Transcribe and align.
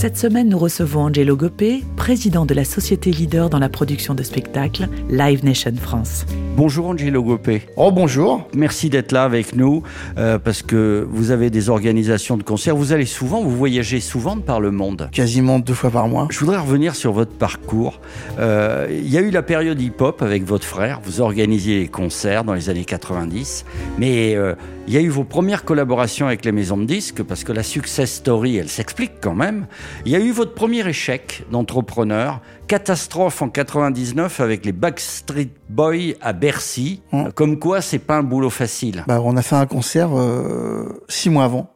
Cette 0.00 0.16
semaine, 0.16 0.48
nous 0.48 0.58
recevons 0.58 1.02
Angelo 1.02 1.36
Gopé, 1.36 1.84
président 1.94 2.46
de 2.46 2.54
la 2.54 2.64
société 2.64 3.10
leader 3.10 3.50
dans 3.50 3.58
la 3.58 3.68
production 3.68 4.14
de 4.14 4.22
spectacles 4.22 4.88
Live 5.10 5.44
Nation 5.44 5.74
France. 5.78 6.24
Bonjour 6.56 6.86
Angelo 6.86 7.22
Gopé. 7.22 7.62
Oh 7.76 7.92
bonjour. 7.92 8.48
Merci 8.54 8.88
d'être 8.88 9.12
là 9.12 9.24
avec 9.24 9.54
nous 9.54 9.82
euh, 10.16 10.38
parce 10.38 10.62
que 10.62 11.06
vous 11.10 11.32
avez 11.32 11.50
des 11.50 11.68
organisations 11.68 12.38
de 12.38 12.42
concerts. 12.42 12.76
Vous 12.76 12.92
allez 12.92 13.04
souvent, 13.04 13.42
vous 13.42 13.54
voyagez 13.54 14.00
souvent 14.00 14.36
de 14.36 14.40
par 14.40 14.58
le 14.60 14.70
monde. 14.70 15.10
Quasiment 15.12 15.58
deux 15.58 15.74
fois 15.74 15.90
par 15.90 16.08
mois. 16.08 16.28
Je 16.30 16.38
voudrais 16.38 16.58
revenir 16.58 16.94
sur 16.94 17.12
votre 17.12 17.32
parcours. 17.32 18.00
Euh, 18.38 18.88
Il 18.90 19.08
y 19.08 19.18
a 19.18 19.20
eu 19.20 19.30
la 19.30 19.42
période 19.42 19.80
hip-hop 19.80 20.22
avec 20.22 20.44
votre 20.44 20.64
frère. 20.64 21.00
Vous 21.04 21.20
organisiez 21.20 21.80
les 21.80 21.88
concerts 21.88 22.44
dans 22.44 22.54
les 22.54 22.70
années 22.70 22.86
90. 22.86 23.66
Mais 23.98 24.34
euh, 24.34 24.54
il 24.88 24.94
y 24.94 24.96
a 24.96 25.00
eu 25.00 25.08
vos 25.08 25.24
premières 25.24 25.64
collaborations 25.64 26.26
avec 26.26 26.44
les 26.44 26.52
maisons 26.52 26.76
de 26.76 26.84
disques 26.84 27.22
parce 27.22 27.44
que 27.44 27.52
la 27.52 27.62
success 27.62 28.12
story, 28.12 28.56
elle 28.56 28.68
s'explique 28.68 29.12
quand 29.20 29.34
même. 29.34 29.66
Il 30.04 30.12
y 30.12 30.16
a 30.16 30.20
eu 30.20 30.32
votre 30.32 30.54
premier 30.54 30.86
échec 30.88 31.44
d'entrepreneur. 31.50 32.40
Catastrophe 32.66 33.42
en 33.42 33.48
99 33.48 34.40
avec 34.40 34.64
les 34.64 34.72
Backstreet 34.72 35.50
Boys 35.68 36.14
à 36.20 36.32
Bercy. 36.32 37.02
Mm. 37.12 37.30
Comme 37.34 37.58
quoi, 37.58 37.80
c'est 37.80 37.98
pas 37.98 38.16
un 38.16 38.22
boulot 38.22 38.50
facile. 38.50 39.04
Bah, 39.06 39.20
on 39.22 39.36
a 39.36 39.42
fait 39.42 39.56
un 39.56 39.66
concert 39.66 40.16
euh, 40.16 41.02
six 41.08 41.30
mois 41.30 41.44
avant, 41.44 41.70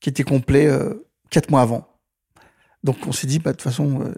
qui 0.00 0.08
était 0.08 0.22
complet 0.22 0.66
euh, 0.66 1.06
quatre 1.30 1.50
mois 1.50 1.62
avant. 1.62 1.88
Donc 2.84 2.98
on 3.06 3.12
s'est 3.12 3.26
dit, 3.26 3.38
bah, 3.38 3.52
de 3.52 3.56
toute 3.56 3.62
façon, 3.62 4.00
euh, 4.02 4.14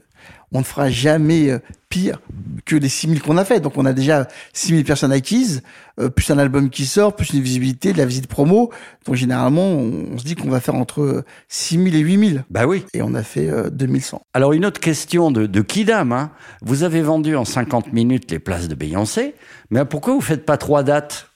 on 0.53 0.61
ne 0.61 0.65
fera 0.65 0.91
jamais 0.91 1.51
euh, 1.51 1.59
pire 1.89 2.21
que 2.65 2.77
les 2.77 2.89
6000 2.89 3.23
qu'on 3.23 3.37
a 3.37 3.45
fait. 3.45 3.61
Donc 3.61 3.77
on 3.77 3.85
a 3.85 3.93
déjà 3.93 4.29
6000 4.53 4.85
personnes 4.85 5.13
acquises, 5.13 5.63
euh, 6.01 6.09
plus 6.09 6.31
un 6.31 6.39
album 6.39 6.71
qui 6.71 6.87
sort, 6.87 7.17
plus 7.17 7.33
une 7.33 7.41
visibilité, 7.41 7.93
de 7.93 7.99
la 7.99 8.07
visite 8.07 8.27
promo. 8.27 8.71
Donc 9.07 9.15
généralement, 9.15 9.69
on, 9.69 10.17
se 10.19 10.25
dit 10.25 10.35
qu'on 10.35 10.51
va 10.51 10.61
faire 10.61 10.75
entre 10.75 11.25
6000 11.49 11.95
et 11.95 12.01
8000. 12.01 12.45
Bah 12.51 12.67
oui. 12.67 12.85
Et 12.95 13.03
on 13.03 13.15
a 13.15 13.23
fait 13.23 13.49
euh, 13.49 13.71
2100. 13.71 14.23
Alors 14.35 14.53
une 14.53 14.65
autre 14.65 14.81
question 14.81 15.31
de, 15.31 15.47
de 15.47 15.61
Kidam. 15.63 16.13
Hein. 16.13 16.31
Vous 16.63 16.83
avez 16.83 17.03
vendu 17.03 17.37
en 17.37 17.45
50 17.45 17.93
minutes 17.93 18.31
les 18.31 18.39
places 18.39 18.69
de 18.69 18.75
Beyoncé, 18.75 19.35
mais 19.71 19.85
pourquoi 19.85 20.15
vous 20.15 20.21
faites 20.21 20.45
pas 20.45 20.57
trois 20.57 20.83
dates 20.83 21.29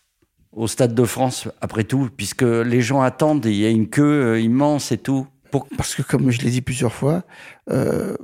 au 0.53 0.66
Stade 0.66 0.94
de 0.94 1.05
France 1.05 1.48
après 1.60 1.84
tout, 1.84 2.10
puisque 2.14 2.42
les 2.42 2.83
gens 2.83 3.00
attendent, 3.00 3.47
et 3.47 3.50
il 3.50 3.56
y 3.56 3.66
a 3.66 3.70
une 3.70 3.88
queue 3.88 4.34
euh, 4.34 4.41
immense 4.41 4.92
et 4.92 4.98
tout? 4.98 5.27
Pour... 5.50 5.66
Parce 5.77 5.94
que 5.94 6.03
comme 6.03 6.30
je 6.30 6.41
l'ai 6.42 6.50
dit 6.50 6.60
plusieurs 6.60 6.92
fois, 6.92 7.25
euh, 7.70 8.16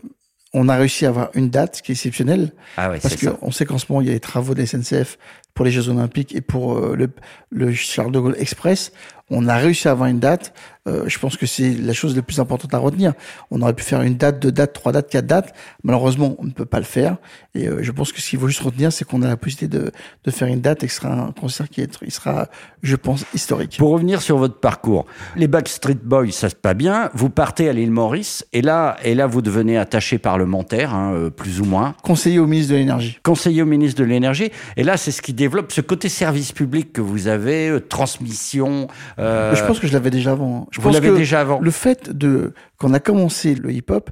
on 0.54 0.68
a 0.68 0.76
réussi 0.76 1.04
à 1.06 1.10
avoir 1.10 1.30
une 1.34 1.50
date 1.50 1.82
qui 1.82 1.92
est 1.92 1.94
exceptionnelle. 1.94 2.52
Ah 2.76 2.90
ouais, 2.90 2.98
Parce 3.00 3.16
qu'on 3.16 3.50
sait 3.50 3.66
qu'en 3.66 3.78
ce 3.78 3.86
moment, 3.88 4.00
il 4.00 4.06
y 4.06 4.10
a 4.10 4.14
les 4.14 4.20
travaux 4.20 4.54
de 4.54 4.60
la 4.60 4.66
SNCF 4.66 5.18
pour 5.54 5.64
les 5.64 5.70
Jeux 5.70 5.88
Olympiques 5.88 6.34
et 6.34 6.40
pour 6.40 6.78
euh, 6.78 6.94
le, 6.96 7.10
le 7.50 7.72
Charles 7.72 8.12
de 8.12 8.20
Gaulle 8.20 8.36
Express. 8.38 8.92
On 9.30 9.48
a 9.48 9.56
réussi 9.56 9.88
à 9.88 9.92
avoir 9.92 10.08
une 10.08 10.20
date. 10.20 10.52
Euh, 10.86 11.04
je 11.06 11.18
pense 11.18 11.36
que 11.36 11.46
c'est 11.46 11.74
la 11.74 11.92
chose 11.92 12.16
la 12.16 12.22
plus 12.22 12.40
importante 12.40 12.72
à 12.72 12.78
retenir. 12.78 13.12
On 13.50 13.60
aurait 13.62 13.74
pu 13.74 13.84
faire 13.84 14.00
une 14.02 14.16
date, 14.16 14.40
deux 14.40 14.52
dates, 14.52 14.72
trois 14.72 14.92
dates, 14.92 15.10
quatre 15.10 15.26
dates. 15.26 15.54
Malheureusement, 15.84 16.34
on 16.38 16.44
ne 16.44 16.50
peut 16.50 16.64
pas 16.64 16.78
le 16.78 16.84
faire. 16.84 17.18
Et 17.54 17.66
euh, 17.66 17.82
je 17.82 17.92
pense 17.92 18.12
que 18.12 18.20
ce 18.20 18.30
qu'il 18.30 18.38
faut 18.38 18.48
juste 18.48 18.62
retenir, 18.62 18.92
c'est 18.92 19.04
qu'on 19.04 19.22
a 19.22 19.28
la 19.28 19.36
possibilité 19.36 19.78
de, 19.78 19.90
de 20.24 20.30
faire 20.30 20.48
une 20.48 20.60
date 20.60 20.84
et 20.84 20.86
que 20.86 20.92
ce 20.92 21.00
sera 21.00 21.12
un 21.12 21.32
concert 21.32 21.68
qui 21.68 21.82
est, 21.82 21.98
il 22.02 22.10
sera, 22.10 22.48
je 22.82 22.96
pense, 22.96 23.24
historique. 23.34 23.76
Pour 23.78 23.90
revenir 23.90 24.22
sur 24.22 24.38
votre 24.38 24.60
parcours, 24.60 25.04
les 25.36 25.46
Backstreet 25.46 25.98
Boys, 26.02 26.30
ça 26.32 26.48
se 26.48 26.54
passe 26.54 26.58
pas 26.62 26.74
bien. 26.74 27.10
Vous 27.14 27.30
partez 27.30 27.68
à 27.68 27.72
l'île 27.72 27.90
Maurice 27.90 28.44
et 28.52 28.62
là, 28.62 28.96
et 29.04 29.14
là, 29.14 29.26
vous 29.26 29.42
devenez 29.42 29.78
attaché 29.78 30.18
parlementaire, 30.18 30.94
hein, 30.94 31.12
euh, 31.14 31.30
plus 31.30 31.60
ou 31.60 31.64
moins. 31.64 31.94
Conseiller 32.02 32.38
au 32.38 32.46
ministre 32.46 32.72
de 32.72 32.78
l'Énergie. 32.78 33.18
conseiller 33.22 33.62
au 33.62 33.66
ministre 33.66 34.00
de 34.00 34.04
l'énergie. 34.04 34.50
Et 34.76 34.82
là, 34.82 34.96
c'est 34.96 35.12
ce 35.12 35.22
qui 35.22 35.32
développe 35.32 35.72
ce 35.72 35.80
côté 35.80 36.08
service 36.08 36.52
public 36.52 36.92
que 36.92 37.00
vous 37.00 37.28
avez, 37.28 37.68
euh, 37.68 37.80
transmission. 37.80 38.88
Euh, 39.18 39.54
je 39.54 39.64
pense 39.64 39.78
que 39.80 39.86
je 39.86 39.92
l'avais 39.92 40.10
déjà 40.10 40.32
avant. 40.32 40.62
hein. 40.62 40.66
Je 40.70 40.80
vous 40.80 40.88
l'avez 40.90 41.08
déjà 41.16 41.40
avant. 41.40 41.60
Le 41.60 41.70
fait 41.70 42.10
de 42.10 42.52
qu'on 42.78 42.92
a 42.94 43.00
commencé 43.00 43.54
le 43.54 43.72
hip-hop, 43.72 44.10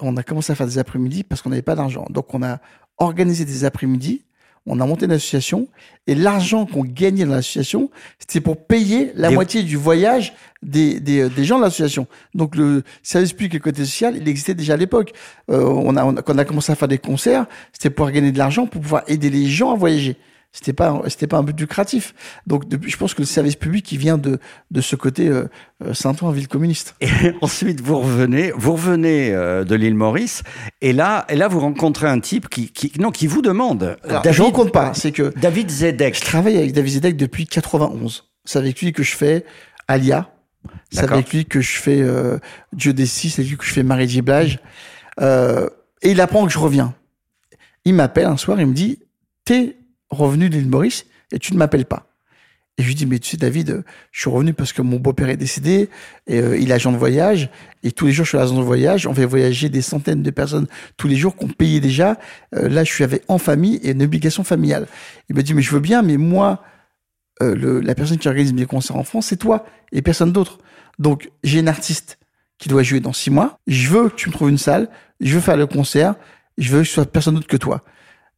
on 0.00 0.16
a 0.16 0.22
commencé 0.22 0.52
à 0.52 0.54
faire 0.54 0.66
des 0.66 0.78
après-midi 0.78 1.24
parce 1.24 1.42
qu'on 1.42 1.50
n'avait 1.50 1.62
pas 1.62 1.74
d'argent. 1.76 2.06
Donc 2.10 2.32
on 2.34 2.42
a 2.42 2.58
organisé 2.98 3.44
des 3.44 3.64
après-midi, 3.64 4.24
on 4.66 4.78
a 4.80 4.86
monté 4.86 5.06
une 5.06 5.12
association 5.12 5.68
et 6.06 6.14
l'argent 6.14 6.66
qu'on 6.66 6.84
gagnait 6.84 7.24
dans 7.24 7.32
l'association, 7.34 7.90
c'était 8.18 8.40
pour 8.40 8.56
payer 8.66 9.12
la 9.14 9.28
Des- 9.28 9.34
moitié 9.34 9.62
du 9.62 9.76
voyage 9.76 10.34
des, 10.62 11.00
des, 11.00 11.28
des 11.30 11.44
gens 11.44 11.58
de 11.58 11.64
l'association. 11.64 12.06
Donc 12.34 12.56
le 12.56 12.82
service 13.02 13.32
public 13.32 13.54
et 13.54 13.58
le 13.58 13.62
côté 13.62 13.84
social, 13.84 14.16
il 14.16 14.28
existait 14.28 14.54
déjà 14.54 14.74
à 14.74 14.76
l'époque. 14.76 15.12
Euh, 15.50 15.62
on 15.64 15.96
a, 15.96 16.04
on 16.04 16.16
a- 16.16 16.22
quand 16.22 16.34
on 16.34 16.38
a 16.38 16.44
commencé 16.44 16.70
à 16.72 16.74
faire 16.74 16.88
des 16.88 16.98
concerts, 16.98 17.46
c'était 17.72 17.90
pour 17.90 18.10
gagner 18.10 18.32
de 18.32 18.38
l'argent 18.38 18.66
pour 18.66 18.80
pouvoir 18.82 19.02
aider 19.06 19.30
les 19.30 19.46
gens 19.46 19.72
à 19.72 19.76
voyager. 19.76 20.16
C'était 20.52 20.72
pas, 20.72 21.00
c'était 21.06 21.28
pas 21.28 21.38
un 21.38 21.44
but 21.44 21.58
lucratif. 21.58 22.12
Donc, 22.46 22.68
depuis, 22.68 22.90
je 22.90 22.96
pense 22.96 23.14
que 23.14 23.22
le 23.22 23.26
service 23.26 23.54
public, 23.54 23.90
il 23.92 23.98
vient 23.98 24.18
de, 24.18 24.40
de 24.72 24.80
ce 24.80 24.96
côté 24.96 25.28
euh, 25.28 25.44
euh, 25.84 25.94
Saint-Ouen, 25.94 26.32
ville 26.32 26.48
communiste. 26.48 26.96
Et 27.00 27.08
ensuite, 27.40 27.80
vous 27.80 28.00
revenez, 28.00 28.52
vous 28.56 28.72
revenez 28.72 29.32
euh, 29.32 29.62
de 29.62 29.76
l'île 29.76 29.94
Maurice, 29.94 30.42
et 30.80 30.92
là, 30.92 31.24
et 31.28 31.36
là, 31.36 31.46
vous 31.46 31.60
rencontrez 31.60 32.08
un 32.08 32.18
type 32.18 32.48
qui, 32.48 32.70
qui, 32.70 32.92
non, 32.98 33.12
qui 33.12 33.28
vous 33.28 33.42
demande. 33.42 33.96
Alors, 34.02 34.24
je 34.28 34.42
ne 34.42 34.50
compte 34.50 34.72
pas. 34.72 34.92
C'est 34.94 35.12
que 35.12 35.32
David 35.38 35.70
Zedek. 35.70 36.16
je 36.16 36.22
travaille 36.22 36.56
avec 36.56 36.72
David 36.72 36.94
Zedek 36.94 37.16
depuis 37.16 37.46
91. 37.46 38.30
C'est 38.44 38.58
avec 38.58 38.80
lui 38.80 38.92
que 38.92 39.04
je 39.04 39.14
fais 39.14 39.44
Alia. 39.86 40.30
C'est 40.90 41.10
avec 41.10 41.32
lui 41.32 41.46
que 41.46 41.60
je 41.60 41.78
fais 41.78 42.00
euh, 42.00 42.38
Dieu 42.72 42.92
des 42.92 43.06
six. 43.06 43.30
C'est 43.30 43.42
avec 43.42 43.50
lui 43.50 43.58
que 43.58 43.64
je 43.64 43.72
fais 43.72 43.82
Marie 43.82 44.08
Giblage. 44.08 44.58
Euh, 45.20 45.68
et 46.02 46.10
il 46.10 46.20
apprend 46.20 46.44
que 46.46 46.52
je 46.52 46.58
reviens. 46.58 46.94
Il 47.84 47.94
m'appelle 47.94 48.26
un 48.26 48.36
soir, 48.36 48.60
il 48.60 48.66
me 48.66 48.74
dit 48.74 48.98
T'es 49.44 49.76
revenu 50.10 50.50
de 50.50 50.56
l'île 50.56 50.68
Maurice 50.68 51.06
et 51.32 51.38
tu 51.38 51.52
ne 51.52 51.58
m'appelles 51.58 51.86
pas. 51.86 52.06
Et 52.78 52.82
je 52.82 52.88
lui 52.88 52.94
dis, 52.94 53.04
mais 53.04 53.18
tu 53.18 53.30
sais, 53.30 53.36
David, 53.36 53.84
je 54.10 54.20
suis 54.20 54.30
revenu 54.30 54.54
parce 54.54 54.72
que 54.72 54.80
mon 54.80 54.96
beau-père 54.96 55.28
est 55.28 55.36
décédé, 55.36 55.90
et 56.26 56.38
euh, 56.38 56.56
il 56.56 56.70
est 56.70 56.72
agent 56.72 56.92
de 56.92 56.96
voyage, 56.96 57.50
et 57.82 57.92
tous 57.92 58.06
les 58.06 58.12
jours, 58.12 58.24
je 58.24 58.30
suis 58.30 58.38
agent 58.38 58.56
de 58.56 58.62
voyage, 58.62 59.06
on 59.06 59.12
fait 59.12 59.26
voyager 59.26 59.68
des 59.68 59.82
centaines 59.82 60.22
de 60.22 60.30
personnes 60.30 60.66
tous 60.96 61.06
les 61.06 61.16
jours 61.16 61.36
qu'on 61.36 61.48
payait 61.48 61.80
déjà. 61.80 62.18
Euh, 62.54 62.70
là, 62.70 62.82
je 62.82 62.90
suis 62.90 63.04
avec 63.04 63.24
en 63.28 63.36
famille 63.36 63.76
et 63.82 63.90
une 63.90 64.02
obligation 64.02 64.44
familiale. 64.44 64.86
Il 65.28 65.36
me 65.36 65.42
dit, 65.42 65.52
mais 65.52 65.60
je 65.60 65.72
veux 65.72 65.80
bien, 65.80 66.00
mais 66.00 66.16
moi, 66.16 66.62
euh, 67.42 67.54
le, 67.54 67.80
la 67.80 67.94
personne 67.94 68.16
qui 68.16 68.28
organise 68.28 68.54
mes 68.54 68.64
concerts 68.64 68.96
en 68.96 69.04
France, 69.04 69.26
c'est 69.26 69.36
toi 69.36 69.66
et 69.92 70.00
personne 70.00 70.32
d'autre. 70.32 70.56
Donc, 70.98 71.30
j'ai 71.44 71.58
une 71.58 71.68
artiste 71.68 72.18
qui 72.56 72.70
doit 72.70 72.82
jouer 72.82 73.00
dans 73.00 73.12
six 73.12 73.30
mois. 73.30 73.58
Je 73.66 73.88
veux 73.88 74.08
que 74.08 74.14
tu 74.14 74.28
me 74.30 74.32
trouves 74.32 74.48
une 74.48 74.56
salle, 74.56 74.88
je 75.20 75.34
veux 75.34 75.40
faire 75.40 75.58
le 75.58 75.66
concert, 75.66 76.14
je 76.56 76.70
veux 76.70 76.78
que 76.80 76.88
ce 76.88 76.94
soit 76.94 77.04
personne 77.04 77.34
d'autre 77.34 77.46
que 77.46 77.58
toi. 77.58 77.84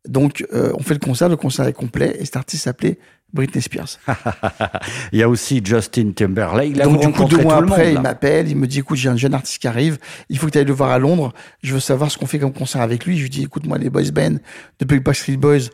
Donc, 0.09 0.45
euh, 0.53 0.73
on 0.75 0.83
fait 0.83 0.95
le 0.95 1.01
concert, 1.01 1.29
le 1.29 1.37
concert 1.37 1.67
est 1.67 1.73
complet, 1.73 2.17
et 2.19 2.25
cet 2.25 2.37
artiste 2.37 2.65
s'appelait 2.65 2.99
Britney 3.33 3.63
Spears. 3.63 3.99
Il 5.13 5.19
y 5.19 5.23
a 5.23 5.29
aussi 5.29 5.61
Justin 5.65 6.13
Timberlake. 6.13 6.77
Là, 6.77 6.85
Donc, 6.85 7.01
du 7.01 7.13
coup, 7.13 7.25
deux 7.25 7.39
mois 7.39 7.61
monde. 7.61 7.71
après, 7.71 7.93
il 7.93 8.01
m'appelle, 8.01 8.49
il 8.49 8.57
me 8.57 8.67
dit, 8.67 8.81
écoute, 8.81 8.99
j'ai 8.99 9.09
un 9.09 9.17
jeune 9.17 9.35
artiste 9.35 9.61
qui 9.61 9.69
arrive, 9.69 9.99
il 10.29 10.39
faut 10.39 10.47
que 10.47 10.53
tu 10.53 10.59
ailles 10.59 10.65
le 10.65 10.73
voir 10.73 10.91
à 10.91 10.99
Londres, 10.99 11.33
je 11.63 11.73
veux 11.75 11.81
savoir 11.81 12.11
ce 12.11 12.19
qu'on 12.19 12.27
fait 12.27 12.39
comme 12.39 12.53
concert 12.53 12.81
avec 12.81 13.07
lui. 13.07 13.17
Je 13.17 13.23
lui 13.23 13.31
dis, 13.31 13.43
écoute, 13.43 13.67
moi, 13.67 13.79
les 13.79 13.91
boys 13.91 14.11
band, 14.13 14.37
depuis 14.81 14.97
le 14.97 15.01
Backstreet 15.01 15.37
Boys, 15.37 15.71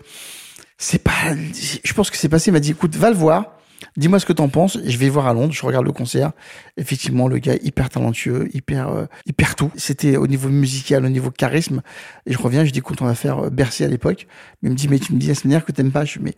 c'est 0.76 1.02
pas, 1.02 1.34
je 1.82 1.92
pense 1.92 2.10
que 2.10 2.16
c'est 2.16 2.28
passé, 2.28 2.50
il 2.50 2.52
m'a 2.52 2.60
dit, 2.60 2.70
écoute, 2.70 2.94
va 2.96 3.10
le 3.10 3.16
voir, 3.16 3.57
dis-moi 3.96 4.18
ce 4.18 4.26
que 4.26 4.32
t'en 4.32 4.48
penses, 4.48 4.78
je 4.84 4.98
vais 4.98 5.08
voir 5.08 5.26
à 5.26 5.34
Londres, 5.34 5.52
je 5.52 5.64
regarde 5.64 5.84
le 5.84 5.92
concert. 5.92 6.32
Effectivement, 6.76 7.28
le 7.28 7.38
gars 7.38 7.54
est 7.54 7.64
hyper 7.64 7.88
talentueux, 7.88 8.48
hyper, 8.52 8.88
euh, 8.88 9.06
hyper 9.26 9.54
tout. 9.54 9.70
C'était 9.76 10.16
au 10.16 10.26
niveau 10.26 10.48
musical, 10.48 11.04
au 11.04 11.08
niveau 11.08 11.30
charisme, 11.30 11.82
et 12.26 12.32
je 12.32 12.38
reviens, 12.38 12.64
je 12.64 12.70
dis, 12.70 12.78
écoute, 12.78 13.00
on 13.02 13.06
va 13.06 13.14
faire 13.14 13.44
euh, 13.44 13.50
Bercy 13.50 13.84
à 13.84 13.88
l'époque. 13.88 14.26
Mais 14.62 14.68
il 14.68 14.72
me 14.72 14.76
dit, 14.76 14.88
mais 14.88 14.98
tu 14.98 15.12
me 15.12 15.18
dis 15.18 15.28
la 15.28 15.34
semaine 15.34 15.50
dernière 15.50 15.64
que 15.64 15.72
t'aimes 15.72 15.92
pas, 15.92 16.04
je 16.04 16.18
dis, 16.18 16.24
mais 16.24 16.34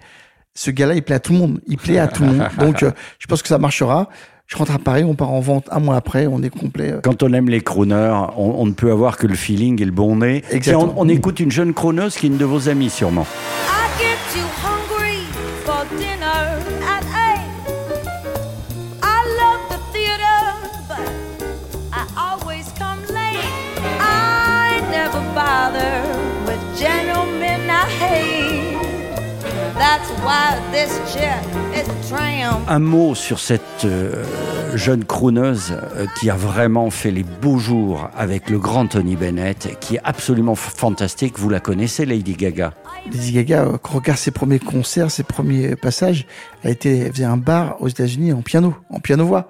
ce 0.54 0.70
gars-là, 0.70 0.94
il 0.94 1.02
plaît 1.02 1.14
à 1.14 1.20
tout 1.20 1.32
le 1.32 1.38
monde. 1.38 1.60
Il 1.66 1.76
plaît 1.78 1.98
à 1.98 2.08
tout 2.08 2.22
le 2.22 2.30
monde. 2.30 2.48
Donc, 2.58 2.82
euh, 2.82 2.90
je 3.18 3.26
pense 3.26 3.42
que 3.42 3.48
ça 3.48 3.58
marchera. 3.58 4.08
Je 4.46 4.56
rentre 4.56 4.74
à 4.74 4.78
Paris, 4.80 5.04
on 5.04 5.14
part 5.14 5.30
en 5.30 5.38
vente 5.38 5.68
un 5.70 5.78
mois 5.78 5.94
après, 5.94 6.26
on 6.26 6.42
est 6.42 6.50
complet. 6.50 6.96
Quand 7.04 7.22
on 7.22 7.32
aime 7.32 7.48
les 7.48 7.60
crooners, 7.60 8.12
on, 8.36 8.56
on 8.58 8.66
ne 8.66 8.72
peut 8.72 8.90
avoir 8.90 9.16
que 9.16 9.28
le 9.28 9.36
feeling 9.36 9.80
et 9.80 9.84
le 9.84 9.92
bon 9.92 10.16
nez. 10.16 10.42
Exactement. 10.50 10.92
On, 10.96 11.06
on 11.06 11.08
écoute 11.08 11.38
une 11.38 11.52
jeune 11.52 11.72
crooneuse 11.72 12.16
qui 12.16 12.26
est 12.26 12.30
une 12.30 12.36
de 12.36 12.44
vos 12.44 12.68
amies, 12.68 12.90
sûrement. 12.90 13.26
I 13.68 14.02
get 14.02 14.18
you 14.36 14.44
hungry 14.60 15.22
for 15.64 15.84
dinner 15.96 16.58
at 16.82 17.04
with 26.80 26.86
gentlemen 26.88 27.68
I 27.68 27.86
hate. 28.00 28.80
That's 29.74 30.10
why 30.22 30.58
this 30.72 30.90
chair 31.12 31.40
is 31.74 31.88
a 31.88 32.08
tram. 32.08 32.62
Un 32.68 32.78
mot 32.78 33.14
sur 33.14 33.38
cette 33.38 33.84
euh, 33.84 34.24
jeune 34.74 35.04
crooneuse 35.04 35.72
euh, 35.96 36.06
qui 36.18 36.28
a 36.30 36.34
vraiment 36.36 36.90
fait 36.90 37.10
les 37.10 37.22
beaux 37.22 37.58
jours 37.58 38.10
avec 38.16 38.50
le 38.50 38.58
grand 38.58 38.86
Tony 38.86 39.16
Bennett, 39.16 39.78
qui 39.80 39.96
est 39.96 40.00
absolument 40.04 40.54
fantastique. 40.54 41.38
Vous 41.38 41.48
la 41.48 41.60
connaissez, 41.60 42.04
Lady 42.04 42.34
Gaga? 42.34 42.74
Lady 43.10 43.32
Gaga, 43.32 43.62
euh, 43.64 43.78
quand 43.82 43.94
on 43.94 43.98
regarde 43.98 44.18
ses 44.18 44.30
premiers 44.32 44.58
concerts, 44.58 45.10
ses 45.10 45.22
premiers 45.22 45.76
passages, 45.76 46.26
elle, 46.62 46.72
était, 46.72 46.98
elle 46.98 47.12
faisait 47.12 47.24
un 47.24 47.38
bar 47.38 47.76
aux 47.80 47.88
États-Unis 47.88 48.32
en 48.34 48.42
piano, 48.42 48.74
en 48.90 49.00
piano-voix. 49.00 49.48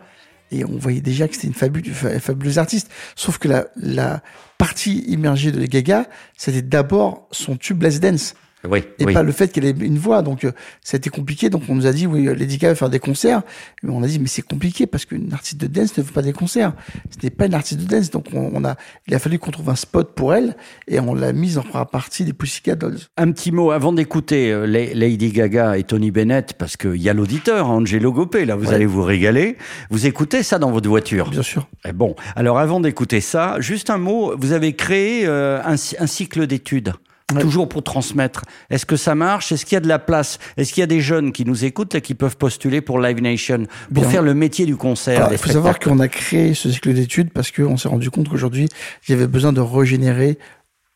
Et 0.53 0.65
on 0.65 0.79
voyait 0.79 1.00
déjà 1.00 1.27
que 1.29 1.35
c'était 1.35 1.47
une 1.49 1.55
fabu- 1.55 1.93
fa- 1.93 2.19
fabuleuse 2.21 2.59
artiste. 2.59 2.91
Sauf 3.17 3.38
que 3.38 3.49
la, 3.49 3.67
la 3.77 4.21
partie 4.61 4.99
immergée 5.09 5.53
de 5.53 5.65
Gaga, 5.65 6.05
c'était 6.37 6.61
d'abord 6.61 7.27
son 7.31 7.57
tube 7.57 7.83
Let's 7.83 7.99
Dance. 7.99 8.35
Oui, 8.69 8.85
Et 8.99 9.07
oui. 9.07 9.15
pas 9.15 9.23
le 9.23 9.33
fait 9.33 9.49
qu'elle 9.51 9.65
ait 9.65 9.71
une 9.71 9.97
voix. 9.99 10.21
Donc, 10.23 10.45
euh, 10.45 10.53
ça 10.83 10.97
a 10.97 10.99
été 10.99 11.09
compliqué. 11.09 11.49
Donc, 11.49 11.62
on 11.69 11.75
nous 11.75 11.87
a 11.87 11.93
dit, 11.93 12.07
oui, 12.07 12.29
euh, 12.29 12.35
Lady 12.35 12.59
Gaga 12.59 12.71
va 12.73 12.75
faire 12.75 12.91
des 12.91 12.99
concerts. 12.99 13.43
Mais 13.83 13.91
on 13.91 14.03
a 14.03 14.07
dit, 14.07 14.19
mais 14.19 14.27
c'est 14.29 14.43
compliqué 14.43 14.87
parce 14.87 15.05
qu'une 15.07 15.33
artiste 15.33 15.59
de 15.61 15.67
dance 15.67 15.97
ne 15.97 16.03
fait 16.03 16.12
pas 16.12 16.23
des 16.23 16.33
concerts. 16.35 16.73
Ce 17.11 17.17
n'est 17.25 17.31
pas 17.31 17.47
une 17.47 17.55
artiste 17.55 17.81
de 17.81 17.87
dance. 17.87 18.11
Donc, 18.11 18.27
on, 18.35 18.51
on 18.55 18.65
a, 18.65 18.77
il 19.09 19.15
a 19.15 19.19
fallu 19.19 19.39
qu'on 19.39 19.51
trouve 19.51 19.71
un 19.71 19.77
spot 19.77 20.15
pour 20.15 20.35
elle 20.35 20.57
et 20.89 21.01
on 21.01 21.15
l'a 21.15 21.33
mise 21.33 21.57
en 21.59 21.62
première 21.62 21.87
partie 21.87 22.25
des 22.25 22.33
Pussycat 22.35 22.75
Dolls. 22.75 22.99
Un 23.17 23.33
petit 23.33 23.51
mot 23.51 23.71
avant 23.71 23.93
d'écouter 23.93 24.53
euh, 24.53 24.67
La- 24.67 24.93
Lady 24.95 25.31
Gaga 25.33 25.79
et 25.79 25.85
Tony 25.85 26.11
Bennett, 26.11 26.53
parce 26.55 26.77
qu'il 26.77 26.97
y 26.97 27.09
a 27.09 27.15
l'auditeur, 27.15 27.71
Angelo 27.71 28.13
Gopé, 28.13 28.45
là, 28.45 28.56
vous 28.56 28.67
Ouais. 28.69 28.75
allez 28.75 28.87
vous 28.87 29.03
régaler. 29.03 29.56
Vous 29.91 30.06
écoutez 30.06 30.43
ça 30.43 30.59
dans 30.59 30.71
votre 30.71 30.89
voiture? 30.89 31.31
Bien 31.31 31.43
sûr. 31.43 31.67
Eh 31.89 31.93
Bon, 31.93 32.15
alors 32.37 32.59
avant 32.59 32.81
d'écouter 32.81 33.21
ça, 33.21 33.56
juste 33.61 33.89
un 33.91 33.99
mot, 33.99 34.35
vous 34.39 34.53
avez 34.53 34.75
créé 34.75 35.27
euh, 35.27 35.61
un, 35.65 35.73
un 35.75 36.06
cycle 36.06 36.47
d'études. 36.47 36.93
Ouais. 37.35 37.41
Toujours 37.41 37.69
pour 37.69 37.82
transmettre. 37.82 38.44
Est-ce 38.71 38.87
que 38.87 38.97
ça 38.97 39.15
marche? 39.15 39.53
Est-ce 39.53 39.65
qu'il 39.65 39.75
y 39.75 39.77
a 39.77 39.81
de 39.81 39.88
la 39.88 39.99
place? 39.99 40.38
Est-ce 40.56 40.73
qu'il 40.73 40.81
y 40.81 40.85
a 40.85 40.87
des 40.87 41.00
jeunes 41.00 41.32
qui 41.32 41.44
nous 41.44 41.65
écoutent 41.65 41.94
là, 41.94 42.00
qui 42.00 42.15
peuvent 42.15 42.37
postuler 42.37 42.81
pour 42.81 42.99
Live 43.00 43.21
Nation 43.23 43.65
pour 43.93 44.03
Bien. 44.03 44.11
faire 44.11 44.23
le 44.23 44.35
métier 44.35 44.67
du 44.67 44.77
concert 44.77 45.29
des 45.29 45.35
il 45.35 45.38
faut 45.38 45.50
savoir 45.50 45.79
qu'on 45.79 45.99
a 46.00 46.09
créé 46.09 46.55
ce 46.55 46.71
cycle 46.71 46.93
d'études 46.93 47.31
parce 47.31 47.50
qu'on 47.50 47.77
s'est 47.77 47.88
rendu 47.88 48.11
compte 48.11 48.29
qu'aujourd'hui, 48.29 48.69
il 49.06 49.12
y 49.12 49.15
avait 49.15 49.27
besoin 49.27 49.53
de 49.53 49.61
régénérer 49.61 50.38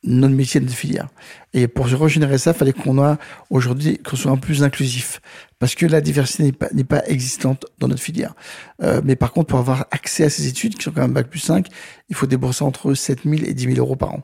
notre 0.05 0.35
métier 0.35 0.61
de 0.61 0.69
filière. 0.69 1.09
Et 1.53 1.69
pour 1.69 1.87
régénérer 1.87 2.39
ça, 2.39 2.51
il 2.51 2.57
fallait 2.57 2.73
qu'on 2.73 3.03
a 3.03 3.19
aujourd'hui 3.51 3.99
qu'on 3.99 4.17
soit 4.17 4.31
un 4.31 4.37
plus 4.37 4.63
inclusif, 4.63 5.21
parce 5.59 5.75
que 5.75 5.87
la 5.87 6.01
diversité 6.01 6.43
n'est 6.43 6.53
pas 6.53 6.69
n'est 6.73 6.85
pas 6.85 7.03
existante 7.07 7.67
dans 7.79 7.89
notre 7.89 8.03
filière. 8.03 8.35
Euh, 8.83 9.01
mais 9.05 9.17
par 9.17 9.33
contre, 9.33 9.49
pour 9.49 9.59
avoir 9.59 9.87
accès 9.91 10.25
à 10.25 10.31
ces 10.31 10.47
études, 10.47 10.77
qui 10.77 10.83
sont 10.83 10.91
quand 10.91 11.03
même 11.03 11.13
bac 11.13 11.29
plus 11.29 11.39
5, 11.39 11.67
il 12.09 12.17
faut 12.17 12.27
débourser 12.27 12.65
entre 12.65 12.95
7 12.95 13.21
000 13.25 13.45
et 13.45 13.55
10 13.55 13.75
000 13.75 13.79
euros 13.79 13.97
par 13.97 14.15
an. 14.15 14.23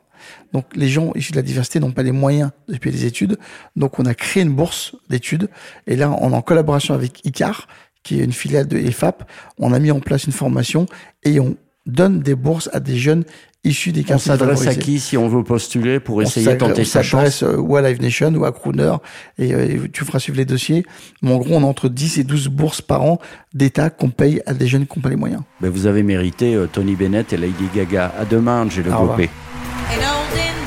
Donc 0.53 0.67
les 0.75 0.88
gens 0.88 1.12
issus 1.15 1.32
de 1.32 1.37
la 1.37 1.43
diversité 1.43 1.81
n'ont 1.81 1.93
pas 1.93 2.03
les 2.03 2.12
moyens 2.12 2.50
de 2.69 2.76
payer 2.76 2.94
les 2.94 3.05
études. 3.06 3.38
Donc 3.76 3.99
on 3.99 4.05
a 4.05 4.15
créé 4.15 4.43
une 4.43 4.53
bourse 4.53 4.97
d'études. 5.09 5.49
Et 5.87 5.97
là, 5.97 6.11
on 6.21 6.33
est 6.33 6.37
en 6.37 6.43
collaboration 6.43 6.94
avec 6.94 7.25
ICAR, 7.25 7.69
qui 8.03 8.21
est 8.21 8.25
une 8.25 8.33
filiale 8.33 8.69
de 8.69 8.76
EFAP. 8.76 9.31
On 9.59 9.73
a 9.73 9.79
mis 9.79 9.91
en 9.91 10.00
place 10.00 10.25
une 10.25 10.33
formation 10.33 10.87
et 11.23 11.41
on 11.41 11.56
donne 11.87 12.21
des 12.21 12.35
bourses 12.35 12.69
à 12.73 12.81
des 12.81 12.97
jeunes 12.97 13.25
issus 13.65 13.93
des 13.93 14.00
On 14.00 14.05
quartiers 14.05 14.32
s'adresse 14.32 14.67
à 14.67 14.75
qui 14.75 15.00
si 15.00 15.17
on 15.17 15.29
veut 15.29 15.44
postuler 15.44 16.00
pour 16.00 16.17
On 16.17 16.21
essayer 16.23 16.47
de 16.47 16.59
tenter 16.59 16.82
on 16.82 16.85
sa 16.85 17.03
chance 17.03 17.38
s'adresse 17.38 17.43
euh, 17.43 17.61
ou 17.61 17.77
à 17.77 17.82
Live 17.82 18.00
Nation 18.00 18.32
ou 18.35 18.44
à 18.44 18.53
Crooner 18.53 18.94
et 19.38 19.53
euh, 19.53 19.88
tu 19.93 20.05
feras 20.05 20.19
suivre 20.19 20.38
les 20.38 20.44
dossiers. 20.44 20.85
Mais 21.23 21.32
en 21.32 21.38
gros, 21.38 21.56
on 21.56 21.62
a 21.62 21.67
entre 21.67 21.88
10 21.88 22.19
et 22.19 22.25
12 22.25 22.49
bourses 22.49 22.81
par 22.81 23.03
an 23.03 23.19
d'État 23.53 23.91
qu'on 23.91 24.11
paye 24.11 24.41
à 24.47 24.55
des 24.55 24.67
jeunes 24.67 24.87
qui 24.87 24.99
n'ont 24.99 25.03
pas 25.03 25.11
les 25.11 25.17
moyens. 25.17 25.43
Ben, 25.61 25.71
Vous 25.71 25.87
avez 25.87 26.03
mérité 26.03 26.55
euh, 26.55 26.67
Tony 26.67 26.97
Bennett 26.97 27.32
et 27.32 27.37
Lady 27.37 27.65
Gaga. 27.75 28.12
À 28.19 28.25
demain, 28.25 28.67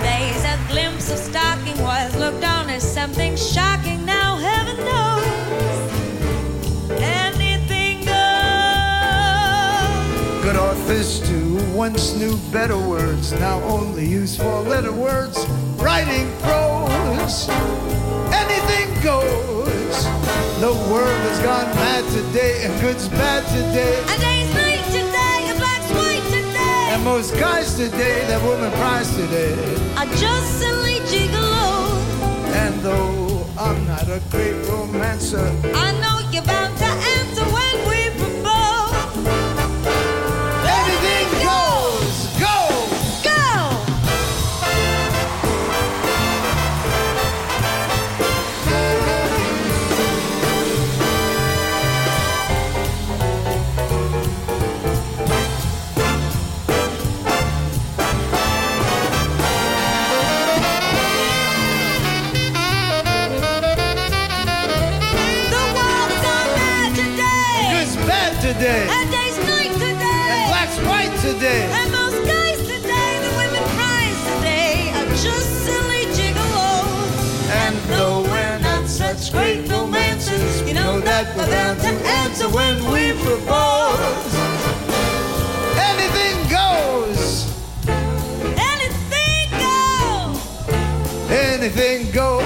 days, 0.04 0.44
a 0.46 0.58
glimpse 0.70 1.12
of 1.12 1.18
stocking 1.18 1.82
was 1.82 2.14
looked 2.20 2.44
on 2.44 2.70
as 2.70 2.84
something 2.84 3.36
shocking. 3.36 3.83
Once 11.90 12.14
knew 12.14 12.38
better 12.50 12.78
words, 12.78 13.34
now 13.34 13.62
only 13.64 14.06
use 14.06 14.38
four 14.38 14.62
letter 14.62 14.94
words. 14.94 15.38
Writing 15.76 16.32
prose, 16.40 17.50
anything 18.32 18.88
goes. 19.04 19.96
The 20.64 20.72
world 20.90 21.22
has 21.28 21.40
gone 21.40 21.68
mad 21.76 22.06
today, 22.10 22.64
and 22.64 22.72
good's 22.80 23.10
bad 23.10 23.44
today. 23.60 24.00
A 24.16 24.18
day's 24.18 24.54
night 24.56 24.86
today, 24.96 25.40
a 25.52 25.56
black's 25.60 25.92
white 26.00 26.26
today. 26.32 26.88
And 26.94 27.04
most 27.04 27.34
guys 27.34 27.76
today, 27.76 28.16
that 28.30 28.42
woman 28.44 28.72
prize 28.80 29.14
today. 29.18 29.52
Are 29.98 30.12
just 30.16 30.60
silly 30.60 31.00
gigolos. 31.12 32.00
And 32.64 32.80
though 32.80 33.46
I'm 33.60 33.86
not 33.88 34.08
a 34.08 34.22
great 34.32 34.56
romancer, 34.70 35.52
I 35.76 35.92
know 36.00 36.13
today, 68.44 68.84
A 68.92 69.06
day's 69.10 69.38
night 69.48 69.72
and 69.72 69.80
today. 69.80 70.46
black's 70.52 70.78
white 70.90 71.16
today. 71.22 71.64
And 71.80 71.92
most 71.94 72.20
guys 72.28 72.60
today, 72.60 73.12
the 73.24 73.32
women 73.40 73.64
prize 73.78 74.20
today, 74.36 74.92
are 74.98 75.08
just 75.28 75.50
silly 75.66 76.04
gigolos. 76.18 77.16
And 77.64 77.76
though 77.92 78.22
we're 78.24 78.60
not 78.60 78.90
such 78.90 79.32
great 79.32 79.66
romancers, 79.70 80.68
you 80.68 80.74
know 80.74 81.00
that 81.00 81.26
we're 81.38 81.48
bound 81.48 81.80
to 81.82 81.92
answer 82.22 82.50
when 82.50 82.76
we 82.92 83.14
propose. 83.24 84.28
Anything 85.90 86.38
goes, 86.60 87.48
Anything 88.74 89.48
goes. 89.66 90.38
anything 91.32 92.12
goes, 92.12 92.43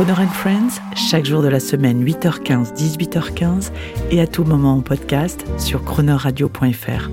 Croner 0.00 0.18
and 0.18 0.32
Friends, 0.32 0.80
chaque 0.96 1.26
jour 1.26 1.42
de 1.42 1.48
la 1.48 1.60
semaine, 1.60 2.02
8h15, 2.02 2.72
18h15 2.72 3.70
et 4.10 4.22
à 4.22 4.26
tout 4.26 4.44
moment 4.44 4.76
en 4.76 4.80
podcast 4.80 5.44
sur 5.58 5.84
chronoradio.fr. 5.84 7.10